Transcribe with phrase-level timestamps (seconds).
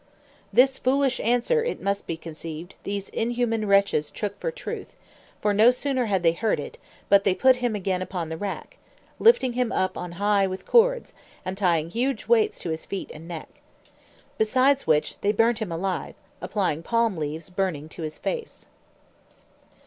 [0.51, 4.95] This foolish answer, it must be conceived, these inhuman wretches took for truth:
[5.43, 8.79] for no sooner had they heard it, but they put him again upon the rack,
[9.19, 11.13] lifting him up on high with cords,
[11.45, 13.61] and tying huge weights to his feet and neck.
[14.39, 18.65] Besides which, they burnt him alive, applying palm leaves burning to his face.